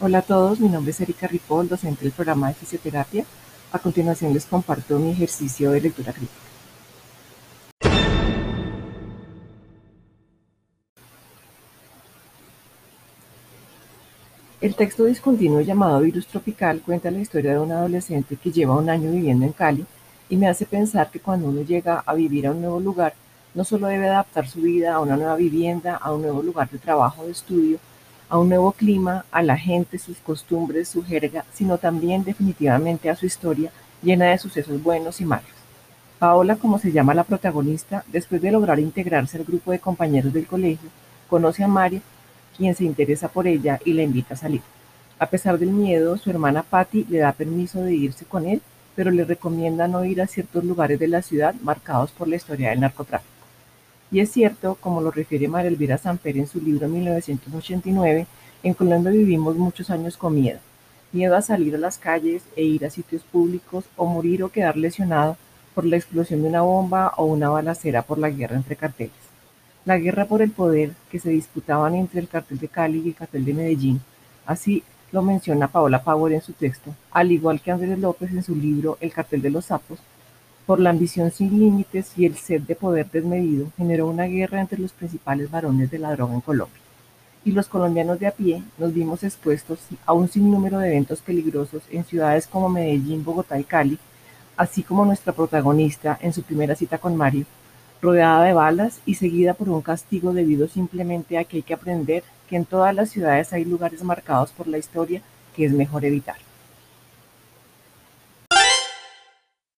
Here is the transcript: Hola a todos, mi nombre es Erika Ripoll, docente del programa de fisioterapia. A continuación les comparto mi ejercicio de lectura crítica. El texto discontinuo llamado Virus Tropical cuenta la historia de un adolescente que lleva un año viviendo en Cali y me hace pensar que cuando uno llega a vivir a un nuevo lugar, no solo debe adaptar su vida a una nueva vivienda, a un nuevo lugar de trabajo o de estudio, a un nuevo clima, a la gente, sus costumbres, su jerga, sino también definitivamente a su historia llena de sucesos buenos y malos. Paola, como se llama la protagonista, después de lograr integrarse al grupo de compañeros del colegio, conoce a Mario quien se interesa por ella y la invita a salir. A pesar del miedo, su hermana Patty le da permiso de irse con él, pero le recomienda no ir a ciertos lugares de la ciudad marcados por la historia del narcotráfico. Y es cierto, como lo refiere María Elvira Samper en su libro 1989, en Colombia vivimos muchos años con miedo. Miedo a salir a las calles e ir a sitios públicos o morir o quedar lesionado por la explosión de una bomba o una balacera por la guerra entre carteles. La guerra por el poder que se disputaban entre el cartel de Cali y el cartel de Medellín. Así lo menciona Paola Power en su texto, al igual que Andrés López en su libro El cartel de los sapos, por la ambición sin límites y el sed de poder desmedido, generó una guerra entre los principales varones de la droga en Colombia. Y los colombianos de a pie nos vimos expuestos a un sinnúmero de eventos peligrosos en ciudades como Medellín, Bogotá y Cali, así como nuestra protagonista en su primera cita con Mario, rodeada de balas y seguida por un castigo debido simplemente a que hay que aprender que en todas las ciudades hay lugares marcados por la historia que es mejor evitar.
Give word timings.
Hola 0.00 0.18
a 0.18 0.22
todos, 0.22 0.60
mi 0.60 0.68
nombre 0.68 0.92
es 0.92 1.00
Erika 1.00 1.26
Ripoll, 1.26 1.68
docente 1.68 2.04
del 2.04 2.12
programa 2.12 2.46
de 2.46 2.54
fisioterapia. 2.54 3.24
A 3.72 3.80
continuación 3.80 4.32
les 4.32 4.46
comparto 4.46 4.96
mi 4.96 5.10
ejercicio 5.10 5.72
de 5.72 5.80
lectura 5.80 6.12
crítica. 6.12 6.38
El 14.60 14.76
texto 14.76 15.04
discontinuo 15.04 15.62
llamado 15.62 15.98
Virus 15.98 16.28
Tropical 16.28 16.80
cuenta 16.80 17.10
la 17.10 17.18
historia 17.18 17.54
de 17.54 17.58
un 17.58 17.72
adolescente 17.72 18.36
que 18.36 18.52
lleva 18.52 18.76
un 18.76 18.88
año 18.88 19.10
viviendo 19.10 19.46
en 19.46 19.52
Cali 19.52 19.84
y 20.28 20.36
me 20.36 20.46
hace 20.46 20.64
pensar 20.64 21.10
que 21.10 21.18
cuando 21.18 21.48
uno 21.48 21.62
llega 21.62 22.04
a 22.06 22.14
vivir 22.14 22.46
a 22.46 22.52
un 22.52 22.60
nuevo 22.60 22.78
lugar, 22.78 23.14
no 23.52 23.64
solo 23.64 23.88
debe 23.88 24.08
adaptar 24.08 24.46
su 24.46 24.60
vida 24.60 24.94
a 24.94 25.00
una 25.00 25.16
nueva 25.16 25.34
vivienda, 25.34 25.96
a 25.96 26.12
un 26.12 26.22
nuevo 26.22 26.40
lugar 26.40 26.70
de 26.70 26.78
trabajo 26.78 27.22
o 27.22 27.26
de 27.26 27.32
estudio, 27.32 27.80
a 28.28 28.38
un 28.38 28.48
nuevo 28.48 28.72
clima, 28.72 29.24
a 29.30 29.42
la 29.42 29.56
gente, 29.56 29.98
sus 29.98 30.18
costumbres, 30.18 30.88
su 30.88 31.04
jerga, 31.04 31.44
sino 31.52 31.78
también 31.78 32.24
definitivamente 32.24 33.08
a 33.08 33.16
su 33.16 33.26
historia 33.26 33.70
llena 34.02 34.26
de 34.26 34.38
sucesos 34.38 34.82
buenos 34.82 35.20
y 35.20 35.24
malos. 35.24 35.50
Paola, 36.18 36.56
como 36.56 36.78
se 36.78 36.92
llama 36.92 37.14
la 37.14 37.24
protagonista, 37.24 38.04
después 38.08 38.42
de 38.42 38.50
lograr 38.50 38.78
integrarse 38.80 39.38
al 39.38 39.44
grupo 39.44 39.70
de 39.70 39.78
compañeros 39.78 40.32
del 40.32 40.46
colegio, 40.46 40.90
conoce 41.28 41.62
a 41.62 41.68
Mario 41.68 42.00
quien 42.56 42.74
se 42.74 42.84
interesa 42.84 43.28
por 43.28 43.46
ella 43.46 43.78
y 43.84 43.92
la 43.92 44.02
invita 44.02 44.34
a 44.34 44.36
salir. 44.36 44.62
A 45.20 45.26
pesar 45.26 45.58
del 45.58 45.70
miedo, 45.70 46.16
su 46.16 46.30
hermana 46.30 46.62
Patty 46.62 47.06
le 47.08 47.18
da 47.18 47.32
permiso 47.32 47.80
de 47.82 47.94
irse 47.94 48.24
con 48.24 48.46
él, 48.46 48.60
pero 48.96 49.10
le 49.10 49.24
recomienda 49.24 49.86
no 49.86 50.04
ir 50.04 50.20
a 50.20 50.26
ciertos 50.26 50.64
lugares 50.64 50.98
de 50.98 51.08
la 51.08 51.22
ciudad 51.22 51.54
marcados 51.62 52.10
por 52.10 52.26
la 52.26 52.36
historia 52.36 52.70
del 52.70 52.80
narcotráfico. 52.80 53.37
Y 54.10 54.20
es 54.20 54.30
cierto, 54.30 54.76
como 54.80 55.02
lo 55.02 55.10
refiere 55.10 55.48
María 55.48 55.68
Elvira 55.68 55.98
Samper 55.98 56.38
en 56.38 56.46
su 56.46 56.60
libro 56.60 56.88
1989, 56.88 58.26
en 58.62 58.74
Colombia 58.74 59.12
vivimos 59.12 59.56
muchos 59.56 59.90
años 59.90 60.16
con 60.16 60.34
miedo. 60.34 60.60
Miedo 61.12 61.36
a 61.36 61.42
salir 61.42 61.74
a 61.74 61.78
las 61.78 61.98
calles 61.98 62.42
e 62.56 62.62
ir 62.62 62.84
a 62.86 62.90
sitios 62.90 63.22
públicos 63.22 63.84
o 63.96 64.06
morir 64.06 64.42
o 64.42 64.48
quedar 64.48 64.76
lesionado 64.76 65.36
por 65.74 65.84
la 65.84 65.96
explosión 65.96 66.42
de 66.42 66.48
una 66.48 66.62
bomba 66.62 67.12
o 67.16 67.26
una 67.26 67.50
balacera 67.50 68.02
por 68.02 68.18
la 68.18 68.30
guerra 68.30 68.56
entre 68.56 68.76
carteles. 68.76 69.12
La 69.84 69.98
guerra 69.98 70.24
por 70.24 70.42
el 70.42 70.50
poder 70.50 70.92
que 71.10 71.20
se 71.20 71.30
disputaban 71.30 71.94
entre 71.94 72.20
el 72.20 72.28
cartel 72.28 72.58
de 72.58 72.68
Cali 72.68 73.02
y 73.04 73.08
el 73.08 73.14
cartel 73.14 73.44
de 73.44 73.54
Medellín. 73.54 74.00
Así 74.44 74.82
lo 75.12 75.22
menciona 75.22 75.68
Paola 75.68 76.02
Power 76.02 76.32
en 76.32 76.42
su 76.42 76.52
texto, 76.52 76.94
al 77.10 77.30
igual 77.30 77.60
que 77.60 77.70
Andrés 77.70 77.98
López 77.98 78.30
en 78.32 78.42
su 78.42 78.54
libro 78.54 78.98
El 79.00 79.12
cartel 79.12 79.40
de 79.40 79.50
los 79.50 79.66
sapos, 79.66 79.98
por 80.68 80.80
la 80.80 80.90
ambición 80.90 81.30
sin 81.30 81.58
límites 81.58 82.12
y 82.18 82.26
el 82.26 82.36
sed 82.36 82.60
de 82.60 82.74
poder 82.74 83.10
desmedido, 83.10 83.72
generó 83.78 84.06
una 84.06 84.24
guerra 84.24 84.60
entre 84.60 84.78
los 84.78 84.92
principales 84.92 85.50
varones 85.50 85.90
de 85.90 85.98
la 85.98 86.12
droga 86.12 86.34
en 86.34 86.42
Colombia. 86.42 86.82
Y 87.42 87.52
los 87.52 87.68
colombianos 87.68 88.20
de 88.20 88.26
a 88.26 88.32
pie 88.32 88.62
nos 88.76 88.92
vimos 88.92 89.24
expuestos 89.24 89.78
a 90.04 90.12
un 90.12 90.28
sinnúmero 90.28 90.78
de 90.78 90.88
eventos 90.88 91.22
peligrosos 91.22 91.84
en 91.90 92.04
ciudades 92.04 92.46
como 92.46 92.68
Medellín, 92.68 93.24
Bogotá 93.24 93.58
y 93.58 93.64
Cali, 93.64 93.98
así 94.58 94.82
como 94.82 95.06
nuestra 95.06 95.32
protagonista 95.32 96.18
en 96.20 96.34
su 96.34 96.42
primera 96.42 96.74
cita 96.74 96.98
con 96.98 97.16
Mario, 97.16 97.46
rodeada 98.02 98.44
de 98.44 98.52
balas 98.52 99.00
y 99.06 99.14
seguida 99.14 99.54
por 99.54 99.70
un 99.70 99.80
castigo 99.80 100.34
debido 100.34 100.68
simplemente 100.68 101.38
a 101.38 101.44
que 101.44 101.56
hay 101.56 101.62
que 101.62 101.72
aprender 101.72 102.24
que 102.46 102.56
en 102.56 102.66
todas 102.66 102.94
las 102.94 103.08
ciudades 103.08 103.54
hay 103.54 103.64
lugares 103.64 104.04
marcados 104.04 104.50
por 104.50 104.68
la 104.68 104.76
historia 104.76 105.22
que 105.56 105.64
es 105.64 105.72
mejor 105.72 106.04
evitar. 106.04 106.47